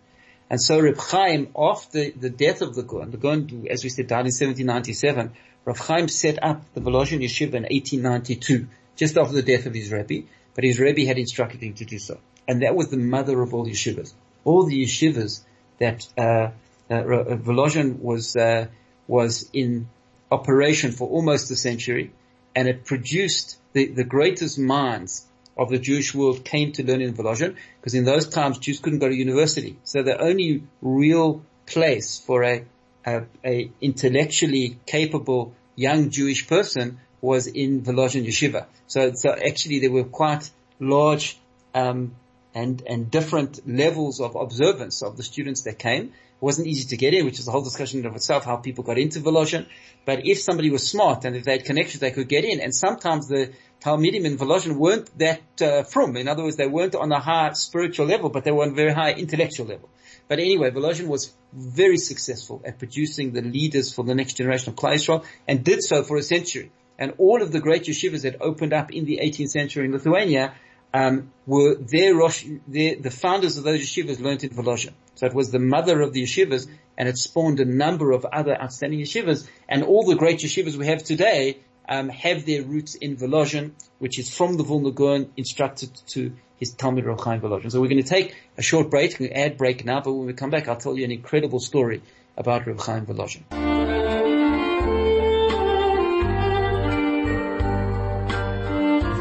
[0.52, 4.08] And so Reb Chaim, after the death of the Gaon, the Gaon, as we said,
[4.08, 5.32] died in 1797,
[5.64, 9.94] Reb Chaim set up the Volozhin Yeshiva in 1892, just after the death of his
[9.94, 12.20] Rebbe, but his Rebbe had instructed him to do so.
[12.50, 14.12] And that was the mother of all yeshivas.
[14.44, 15.40] All the yeshivas
[15.80, 16.50] that, uh,
[16.90, 17.04] uh,
[17.38, 18.68] Volozhin was, uh,
[19.08, 19.88] was in
[20.30, 22.12] operation for almost a century,
[22.54, 25.26] and it produced the, the greatest minds
[25.58, 29.00] of the Jewish world came to learn in Volozhin, because in those times Jews couldn't
[29.00, 29.78] go to university.
[29.84, 32.66] So the only real place for a,
[33.06, 38.66] a, a intellectually capable young Jewish person was in Volozhin Yeshiva.
[38.88, 41.38] So, so actually there were quite large,
[41.74, 42.16] um,
[42.54, 46.06] and, and different levels of observance of the students that came.
[46.06, 48.58] It wasn't easy to get in, which is a whole discussion in of itself, how
[48.58, 49.68] people got into Volozhin.
[50.06, 52.60] But if somebody was smart and if they had connections, they could get in.
[52.60, 56.16] And sometimes the Talmidim in Volozhin weren't that uh, from.
[56.16, 58.76] In other words, they weren't on a high spiritual level, but they were on a
[58.76, 59.90] very high intellectual level.
[60.28, 64.76] But anyway, Volozhin was very successful at producing the leaders for the next generation of
[64.76, 66.72] Yisrael and did so for a century.
[67.00, 70.54] And all of the great yeshivas that opened up in the 18th century in Lithuania
[70.94, 74.94] um, were their Rosh, their, the founders of those yeshivas learned in Volozhin.
[75.16, 76.68] So it was the mother of the yeshivas
[76.98, 80.86] and it spawned a number of other outstanding yeshivas and all the great yeshivas we
[80.86, 81.62] have today
[81.92, 86.74] um, have their roots in Volozhin, which is from the Vilna Gaon instructed to his
[86.74, 87.70] Talmid Rav Chaim Volozhin.
[87.70, 90.34] So we're going to take a short break, an ad break now, but when we
[90.34, 92.02] come back I'll tell you an incredible story
[92.38, 93.44] about Rav Volozhin.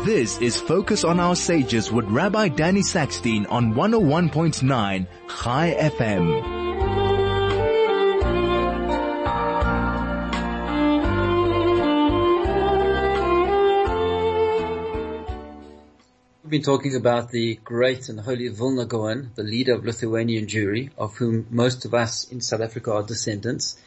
[0.05, 6.60] This is Focus on Our Sages with Rabbi Danny Sackstein on 101.9 Chai FM.
[16.51, 20.91] We've been talking about the great and holy Vilna Gaon, the leader of Lithuanian Jewry,
[20.99, 23.79] of whom most of us in South Africa are descendants.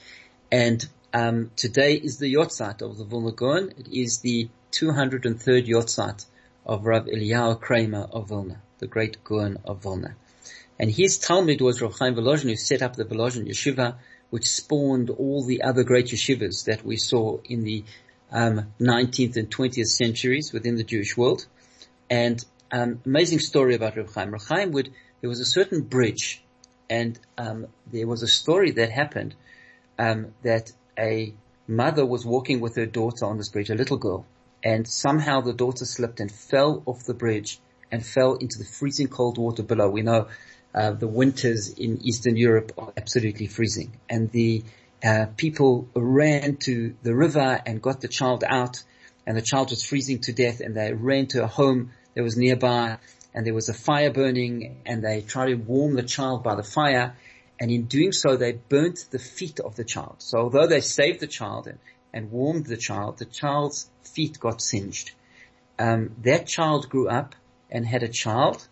[0.49, 3.73] And um, today is the yahrzeit of the Vilna Gaon.
[3.77, 6.25] It is the 203rd yahrzeit
[6.65, 10.15] of Rav Eliyahu Kramer of Vilna, the great Gaon of Vilna.
[10.79, 13.95] And his Talmid was Rav Chaim Volozhin who set up the Volozhin Yeshiva,
[14.29, 17.83] which spawned all the other great yeshivas that we saw in the
[18.31, 21.45] um, 19th and 20th centuries within the Jewish world.
[22.09, 24.31] And um, amazing story about Rav Chaim.
[24.31, 26.43] Rav Chaim would, there was a certain bridge
[26.89, 29.35] and um, there was a story that happened
[29.99, 31.33] um, that a
[31.67, 34.25] mother was walking with her daughter on this bridge, a little girl,
[34.63, 37.59] and somehow the daughter slipped and fell off the bridge
[37.91, 39.89] and fell into the freezing cold water below.
[39.89, 40.27] We know
[40.73, 44.63] uh, the winters in Eastern Europe are absolutely freezing, and the
[45.03, 48.83] uh, people ran to the river and got the child out,
[49.27, 52.37] and the child was freezing to death, and they ran to a home that was
[52.37, 52.97] nearby,
[53.33, 56.63] and there was a fire burning, and they tried to warm the child by the
[56.63, 57.15] fire,
[57.59, 60.15] and in doing so, they burnt the feet of the child.
[60.19, 61.79] So although they saved the child and,
[62.13, 65.11] and warmed the child, the child's feet got singed.
[65.79, 67.35] Um, that child grew up
[67.71, 68.67] and had a child,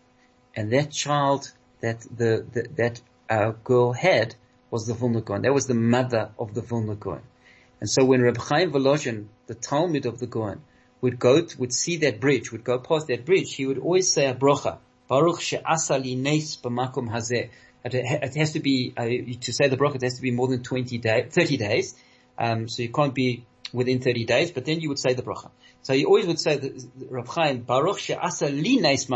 [0.55, 1.51] and that child
[1.81, 4.35] that the, the that uh, girl had
[4.69, 5.21] was the Vilna.
[5.21, 6.97] That was the mother of the Vilna.
[7.79, 10.61] And so when Reb Chaim Volozhin, the Talmid of the Gaon,
[11.01, 14.11] would go to, would see that bridge, would go past that bridge, he would always
[14.11, 14.77] say a brocha.
[15.07, 17.49] Baruch she'asa li nes b'makom hazeh.
[17.83, 20.61] It has to be, uh, to say the bracha, it has to be more than
[20.61, 21.95] 20 days, 30 days.
[22.37, 25.49] Um, so you can't be within 30 days, but then you would say the bracha.
[25.81, 26.59] So he always would say
[27.09, 29.09] Rav Chaim, Baruch she'asa li neis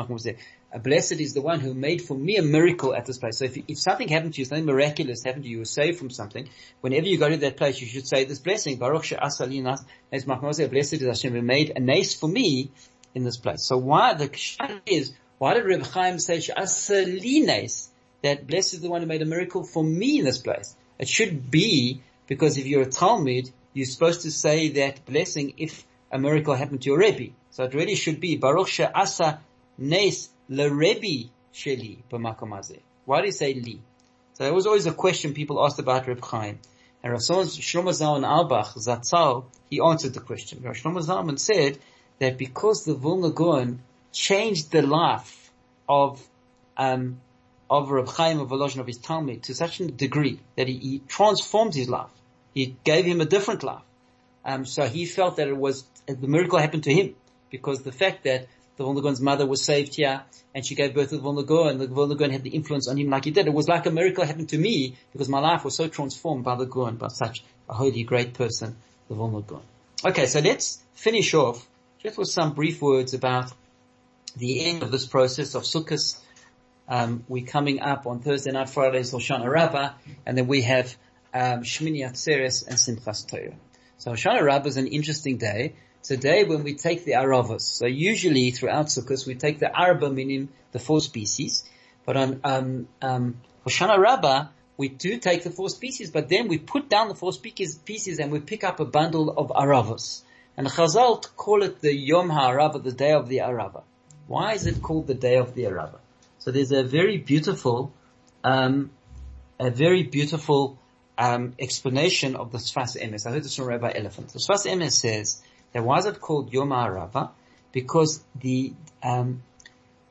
[0.84, 3.38] Blessed is the one who made for me a miracle at this place.
[3.38, 5.98] So if, if something happened to you, something miraculous happened to you, you were saved
[5.98, 6.50] from something,
[6.82, 9.84] whenever you go to that place, you should say this blessing, Baruch she'asa li neis
[10.12, 12.72] Blessed is Hashem who made a nace for me
[13.14, 13.66] in this place.
[13.66, 17.06] So why, the question is, why did Rav Chaim say she'asa?
[18.22, 20.76] That blessed is the one who made a miracle for me in this place.
[20.98, 25.86] It should be because if you're a Talmid, you're supposed to say that blessing if
[26.12, 27.34] a miracle happened to your Rebbe.
[27.52, 29.42] So it really should be Baruch she'asa
[29.78, 33.82] nes leRebbe sheli b'makom Why do you say li?
[34.34, 36.60] So there was always a question people asked about Reb Chaim.
[37.02, 40.62] And Rav Shlomo Zalman Auerbach, Zatzal, he answered the question.
[40.62, 41.80] Rav Shlomo Zalman said
[42.20, 43.82] that because the Vilna Gaon
[44.12, 45.52] changed the life
[45.88, 46.22] of,
[46.76, 47.22] um,
[47.70, 51.02] of Reb Chaim of Volozhin of his Talmid to such a degree that he, he
[51.08, 52.12] transformed his life.
[52.54, 53.84] He gave him a different life.
[54.44, 57.16] Um, so he felt that it was, the miracle happened to him
[57.50, 61.18] because the fact that the Vilna mother was saved here and she gave birth to
[61.18, 63.48] the Vilna and the Vilna had the influence on him like he did.
[63.48, 66.56] It was like a miracle happened to me because my life was so transformed by
[66.56, 68.76] the Gaon, by such a holy, great person,
[69.08, 69.44] the Vilna
[70.04, 71.68] Okay, so let's finish off
[72.02, 73.52] just with some brief words about
[74.36, 76.18] the end of this process of Sukkot
[76.88, 79.94] um, we're coming up on Thursday night, Friday is Hoshana Rabbah,
[80.26, 80.96] and then we have
[81.34, 83.56] um, Shmini Atzeres and Simchas Torah.
[83.98, 85.76] So Hoshana Rabbah is an interesting day.
[86.06, 87.62] It's a day when we take the Aravas.
[87.62, 91.64] So usually throughout Sukkot we take the Arba, meaning the four species.
[92.06, 96.60] But on um, um, Hoshana Rabbah, we do take the four species, but then we
[96.60, 100.22] put down the four pieces and we pick up a bundle of Aravas.
[100.56, 103.82] And Chazal call it the Yom HaArava, the day of the Arava.
[104.28, 105.98] Why is it called the day of the Arava?
[106.38, 107.92] So there's a very beautiful,
[108.44, 108.92] um,
[109.60, 110.78] a very beautiful
[111.18, 113.26] um, explanation of the Sfas Emes.
[113.26, 114.30] I heard this from Rabbi Elephant.
[114.30, 115.42] The Sfas Emes says
[115.76, 117.32] that why is it called Yom HaArava?
[117.74, 119.44] Because the um,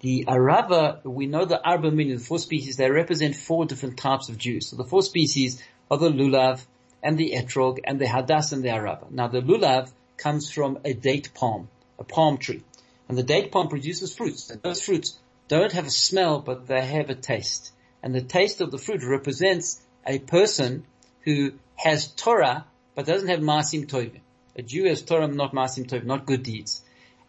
[0.00, 4.28] the Arava, we know the Arba meaning, the four species, they represent four different types
[4.28, 4.66] of Jews.
[4.66, 6.62] So the four species are the Lulav,
[7.02, 9.10] and the Etrog, and the Hadass, and the Arava.
[9.10, 12.62] Now the Lulav comes from a date palm, a palm tree.
[13.08, 16.84] And the date palm produces fruits, and those fruits don't have a smell, but they
[16.84, 17.72] have a taste.
[18.02, 20.84] And the taste of the fruit represents a person
[21.22, 24.20] who has Torah, but doesn't have Masim Tovim.
[24.56, 26.82] A Jew has Torah, not Masim Tovim, not good deeds.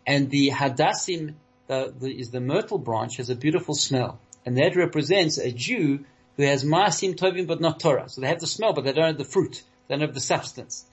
[0.06, 1.34] And the Hadassim
[1.68, 4.20] the, the, is the myrtle branch, has a beautiful smell.
[4.46, 6.06] And that represents a Jew
[6.38, 8.10] who has Masim Tovim, but not Torah.
[8.10, 9.64] So they have the smell, but they don't have the fruit.
[9.88, 10.86] They don't have the substance.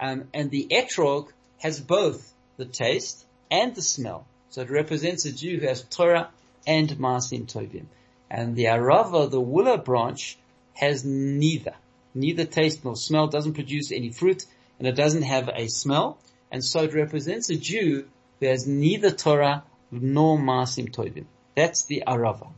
[0.00, 4.26] Um, and the Etrog has both the taste and the smell.
[4.50, 6.30] So it represents a Jew who has Torah
[6.66, 7.86] and Masim Tovim.
[8.30, 10.36] And the Arava, the willow branch,
[10.74, 11.74] has neither.
[12.14, 14.46] Neither taste nor smell, doesn't produce any fruit,
[14.78, 16.18] and it doesn't have a smell.
[16.50, 18.06] And so it represents a Jew
[18.40, 21.26] who has neither Torah nor Masim Tovim.
[21.54, 22.48] That's the Arava.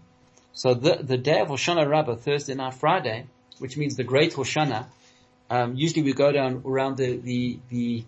[0.52, 3.26] So the, the day of Hoshana Rabbah, Thursday night, Friday,
[3.58, 4.86] which means the great Hoshana,
[5.50, 8.04] um, usually we go down around the, the, the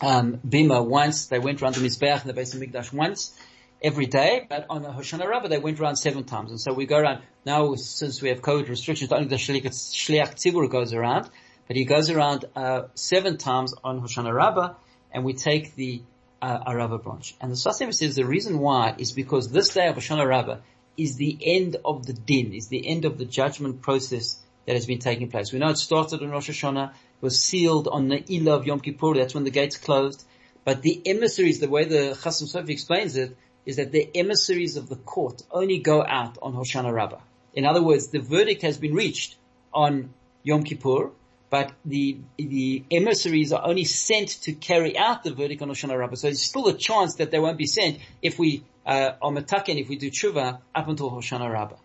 [0.00, 1.26] um, Bima once.
[1.26, 3.38] They went around the Mizbeach and the Beis Hamikdash once
[3.82, 6.50] every day, but on the Hoshana Rabbah they went around seven times.
[6.50, 10.70] And so we go around, now since we have COVID restrictions, only the Shliach Tzibur
[10.70, 11.28] goes around,
[11.68, 14.74] but he goes around, uh, seven times on Hoshana Rabbah,
[15.12, 16.02] and we take the,
[16.42, 17.36] uh, Arava branch.
[17.40, 20.56] And the Sfas Emes says the reason why is because this day of Hoshana Rabbah
[20.96, 24.86] is the end of the din, is the end of the judgment process that has
[24.86, 25.52] been taking place.
[25.52, 29.14] We know it started on Rosh Hashanah, was sealed on the Neila of Yom Kippur,
[29.14, 30.24] that's when the gates closed.
[30.64, 34.88] But the emissaries, the way the Chasam Sofer explains it, is that the emissaries of
[34.88, 37.20] the court only go out on Hoshana Rabbah.
[37.54, 39.36] In other words, the verdict has been reached
[39.72, 41.10] on Yom Kippur,
[41.50, 46.16] but the the emissaries are only sent to carry out the verdict on Hoshana Rabbah.
[46.16, 49.80] So there's still a chance that they won't be sent if we uh, are metaken,
[49.80, 51.76] if we do tshuva up until Hoshana Rabbah.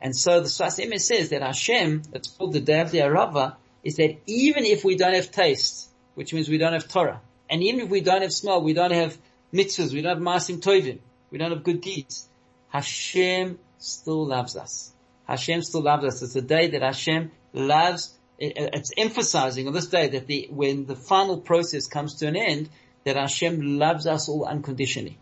[0.00, 3.96] And so the Emes says that Hashem, that's called the day of the Arava, is
[3.96, 7.80] that even if we don't have taste, which means we don't have Torah, and even
[7.80, 9.16] if we don't have smell, we don't have
[9.52, 10.98] mitzvahs, we don't have masim tovim,
[11.30, 12.28] we don't have good deeds,
[12.68, 14.92] Hashem still loves us.
[15.26, 16.22] Hashem still loves us.
[16.22, 20.96] It's a day that Hashem loves, it's emphasizing on this day that the, when the
[20.96, 22.68] final process comes to an end,
[23.04, 25.18] that Hashem loves us all unconditionally.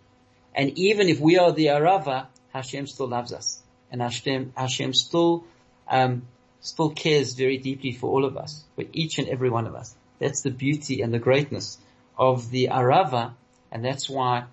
[0.55, 3.61] And even if we are the Arava, Hashem still loves us.
[3.91, 5.45] And Hashem, Hashem still,
[5.89, 6.23] um,
[6.61, 9.95] still cares very deeply for all of us, for each and every one of us.
[10.19, 11.79] That's the beauty and the greatness
[12.17, 13.33] of the Arava,
[13.71, 14.45] and that's why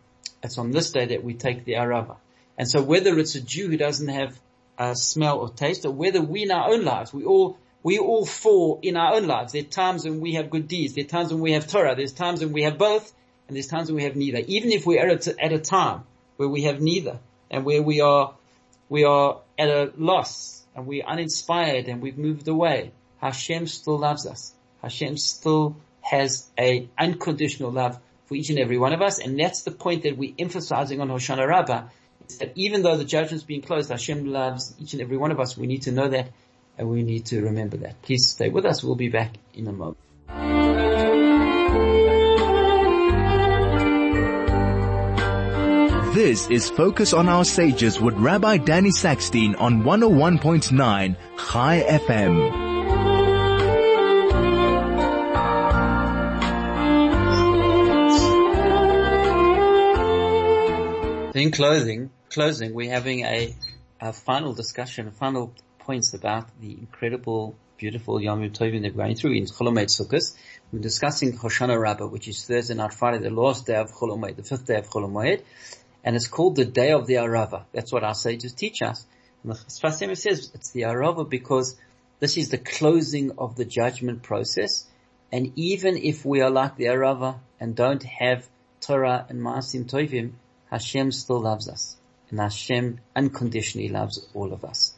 [0.41, 2.17] it's on this day that we take the Arava.
[2.57, 4.39] And so whether it's a Jew who doesn't have
[4.77, 8.25] a smell or taste, or whether we in our own lives, we all, we all
[8.25, 9.53] fall in our own lives.
[9.53, 11.95] There are times when we have good deeds, there are times when we have Torah,
[11.95, 13.13] there's times when we have both,
[13.47, 14.39] and there's times when we have neither.
[14.47, 16.03] Even if we're at a, at a time
[16.37, 18.35] where we have neither, and where we are,
[18.89, 24.25] we are at a loss, and we're uninspired and we've moved away, Hashem still loves
[24.25, 24.53] us.
[24.81, 29.63] Hashem still has a unconditional love for each and every one of us, and that's
[29.63, 31.87] the point that we're emphasizing on Hoshana Rabbah,
[32.27, 35.39] is that even though the judgment's being closed, Hashem loves each and every one of
[35.39, 35.57] us.
[35.57, 36.29] We need to know that,
[36.79, 38.01] and we need to remember that.
[38.01, 38.81] Please stay with us.
[38.81, 39.97] We'll be back in a moment.
[46.15, 52.69] This is Focus on Our Sages with Rabbi Danny Sackstein on 101.9 Chai FM.
[61.35, 63.53] In closing, closing, we're having a,
[64.01, 65.53] a final discussion, a final
[65.89, 70.25] points about the incredible, beautiful Yom Tovim that we're going through in Chol Hamoed Sukkot.
[70.71, 74.35] We're discussing Hoshana Rabbah, which is Thursday night, Friday, the last day of Chol Hamoed,
[74.35, 75.41] the fifth day of Chol Hamoed
[76.03, 77.63] and it's called the day of the Arava.
[77.73, 79.05] That's what our sages teach us.
[79.43, 81.75] And the Sfas Emes says it's the Arava because
[82.19, 84.85] this is the closing of the judgment process.
[85.31, 88.47] And even if we are like the Arava and don't have
[88.81, 90.33] Torah and Maasim Tovim,
[90.69, 91.97] Hashem still loves us.
[92.29, 94.93] and Hashem unconditionally loves all of us.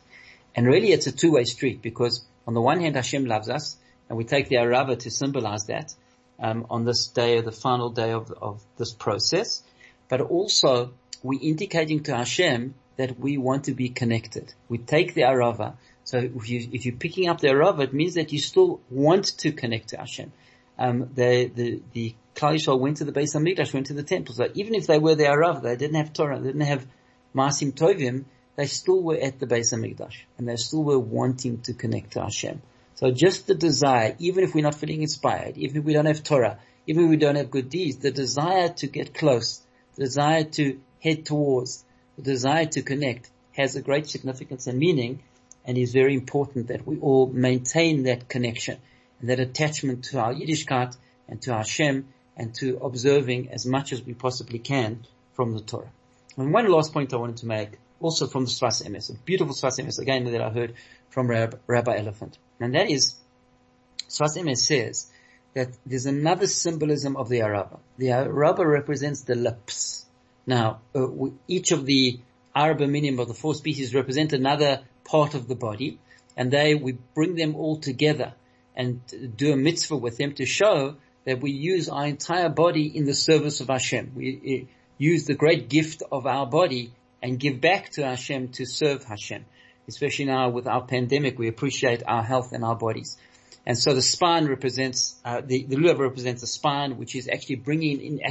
[0.55, 3.77] And really it's a two-way street because on the one hand Hashem loves us
[4.09, 5.93] and we take the Arava to symbolize that
[6.39, 9.63] um, on this day, of the final day of, of this process.
[10.09, 10.93] But also
[11.23, 14.53] we're indicating to Hashem that we want to be connected.
[14.67, 15.75] We take the Arava.
[16.03, 19.37] So if, you, if you're picking up the Arava, it means that you still want
[19.39, 20.33] to connect to Hashem.
[20.77, 24.35] Um, the, the, the Klal went to the Beis Hamikdash, went to the temple.
[24.35, 26.87] So even if they were the Arava, they didn't have Torah, they didn't have
[27.35, 28.25] Masim Tovim,
[28.61, 30.17] they still were at the Beis Hamikdash.
[30.37, 32.61] And they still were wanting to connect to Hashem.
[32.93, 36.23] So just the desire, even if we're not feeling inspired, even if we don't have
[36.23, 39.61] Torah, even if we don't have good deeds, the desire to get close,
[39.95, 41.83] the desire to head towards,
[42.17, 45.23] the desire to connect has a great significance and meaning
[45.65, 48.77] and is very important that we all maintain that connection
[49.19, 50.95] and that attachment to our Yiddishkeit
[51.27, 52.07] and to Hashem
[52.37, 55.91] and to observing as much as we possibly can from the Torah.
[56.37, 59.53] And one last point I wanted to make, also from the Sfas Emes, a beautiful
[59.53, 60.73] Sfas Emes again that I heard
[61.09, 62.37] from Rabbi Elephant.
[62.59, 63.15] And that is,
[64.09, 65.09] Sfas Emes says
[65.53, 67.79] that there's another symbolism of the Arava.
[67.97, 70.05] The Arava represents the lips.
[70.45, 71.07] Now, uh,
[71.47, 72.19] each of the
[72.55, 75.99] Araba minim of the four species represent another part of the body,
[76.35, 78.33] and they, we bring them all together
[78.75, 79.01] and
[79.35, 80.95] do a mitzvah with them to show
[81.25, 84.13] that we use our entire body in the service of Hashem.
[84.15, 88.65] We uh, use the great gift of our body and give back to Hashem to
[88.65, 89.45] serve Hashem.
[89.87, 93.17] Especially now with our pandemic, we appreciate our health and our bodies.
[93.65, 97.57] And so the spine represents, uh, the, the lulav represents the spine, which is actually
[97.57, 98.21] bringing in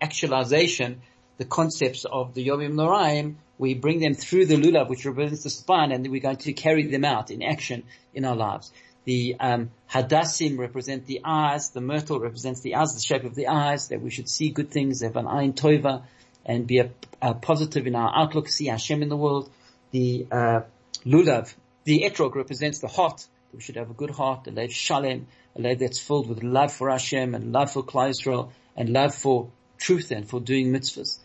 [0.00, 1.02] actualization
[1.36, 3.34] the concepts of the Yomim Noraim.
[3.58, 6.86] We bring them through the lulav, which represents the spine, and we're going to carry
[6.86, 7.84] them out in action
[8.14, 8.72] in our lives.
[9.04, 11.70] The um, hadassim represent the eyes.
[11.70, 14.70] The myrtle represents the eyes, the shape of the eyes, that we should see good
[14.70, 16.02] things, have an ayin tova,
[16.48, 16.90] and be a,
[17.22, 19.48] a positive in our outlook, see Hashem in the world.
[19.92, 20.60] The uh,
[21.04, 23.24] lulav, the etrog represents the heart.
[23.54, 26.72] We should have a good heart, a lev shalem, a lev that's filled with love
[26.72, 31.18] for Hashem and love for Klal Yisrael and love for truth and for doing mitzvahs.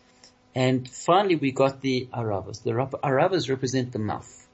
[0.53, 2.61] And finally, we got the aravas.
[2.61, 4.47] The aravas represent the mouth.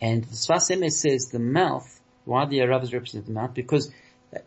[0.00, 3.54] And the Sfas Emes says the mouth why the Aravas represent the mouth?
[3.54, 3.92] Because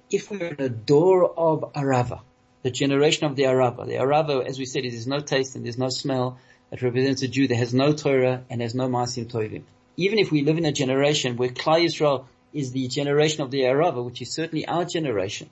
[0.09, 2.21] if we're in a dor of Arava,
[2.63, 5.63] the generation of the Arava, the Arava, as we said, is there's no taste and
[5.63, 6.39] there's no smell.
[6.71, 9.63] It represents a Jew that has no Torah and has no Masim Tovim.
[9.95, 13.61] Even if we live in a generation where Klal Yisrael is the generation of the
[13.61, 15.49] Arava, which is certainly our generation,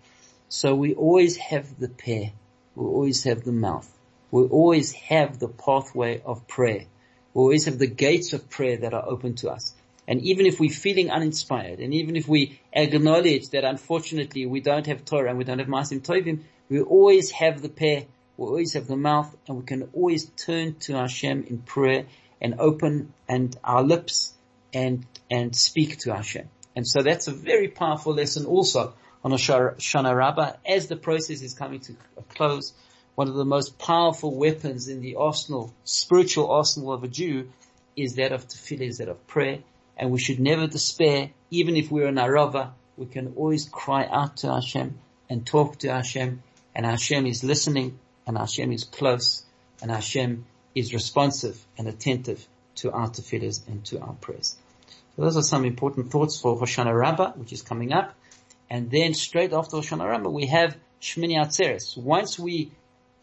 [0.50, 2.30] so we always have the peh.
[2.76, 3.92] We always have the mouth.
[4.32, 6.86] We always have the pathway of prayer.
[7.34, 9.74] We always have the gates of prayer that are open to us.
[10.08, 14.86] And even if we're feeling uninspired, and even if we acknowledge that unfortunately we don't
[14.86, 18.06] have Torah and we don't have Masim Tovim, we always have the peh,
[18.38, 22.06] we always have the mouth, and we can always turn to Hashem in prayer
[22.42, 24.34] and open and our lips
[24.74, 26.50] and, and speak to Hashem.
[26.76, 28.94] And so that's a very powerful lesson also
[29.24, 32.74] on Hoshana Rabbah as the process is coming to a close.
[33.16, 37.50] One of the most powerful weapons in the arsenal, spiritual arsenal of a Jew
[37.96, 39.60] is that of tefillah, is that of prayer
[39.98, 41.32] and we should never despair.
[41.50, 45.00] Even if we're in Arava, we can always cry out to Hashem
[45.30, 46.44] and talk to Hashem
[46.76, 47.98] and Hashem is listening
[48.28, 49.44] and Hashem is close
[49.82, 50.46] and Hashem
[50.76, 52.46] is responsive and attentive
[52.76, 54.58] to our tefillahs and to our prayers.
[55.16, 58.14] So those are some important thoughts for Hoshana Rabbah, which is coming up.
[58.70, 61.96] And then straight after Hoshana Rabbah, we have Shmini Atzeres.
[61.98, 62.72] Once we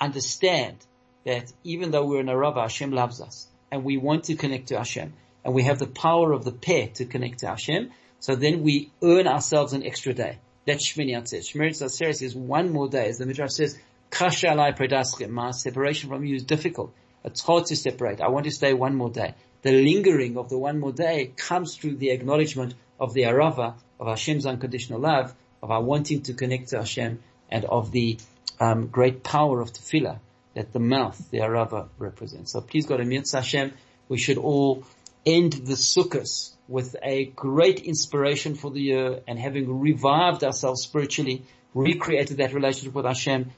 [0.01, 0.79] understand
[1.25, 4.69] that even though we're in a Rabbah, Hashem loves us and we want to connect
[4.69, 5.13] to Hashem
[5.45, 7.91] and we have the power of the peh to connect to Hashem.
[8.21, 10.39] So then we earn ourselves an extra day.
[10.67, 11.53] That's Shmini Atzeres.
[11.53, 13.79] Shmini Atzeres is one more day, as the Midrash says,
[14.11, 15.31] Kasha alai preidaschem.
[15.31, 16.93] My separation from you is difficult.
[17.25, 18.21] It's hard to separate.
[18.21, 19.35] I want to stay one more day.
[19.63, 24.07] The lingering of the one more day comes through the acknowledgement of the arava, of
[24.07, 28.19] Hashem's unconditional love, of our wanting to connect to Hashem, and of the
[28.61, 30.19] um, great power of tefillah
[30.55, 32.53] that the mouth, the arava, represents.
[32.53, 33.73] So please God, Amir Hashem,
[34.09, 34.85] we should all
[35.25, 41.45] end the Sukkot with a great inspiration for the year and having revived ourselves spiritually,
[41.75, 43.51] recreated that relationship with Hashem,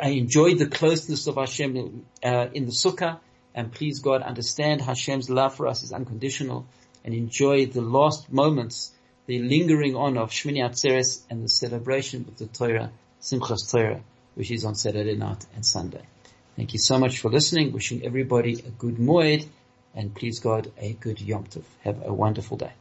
[0.00, 3.20] I enjoyed the closeness of Hashem uh, in the Sukkah,
[3.54, 6.66] and please God understand Hashem's love for us is unconditional,
[7.04, 8.92] and enjoy the last moments,
[9.26, 12.90] the lingering on of Shmini Atzeres and the celebration of the Torah,
[13.20, 14.00] Simchas Torah,
[14.34, 16.02] which is on Saturday night and Sunday.
[16.56, 17.72] Thank you so much for listening.
[17.72, 19.46] Wishing everybody a good moed
[19.94, 21.64] and please God a good Yom Tov.
[21.82, 22.72] Have a wonderful day.